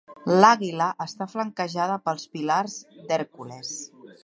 L'àguila 0.35 0.87
està 1.05 1.27
flanquejada 1.33 1.99
pels 2.09 2.25
pilars 2.37 2.81
d'Hèrcules. 3.11 3.79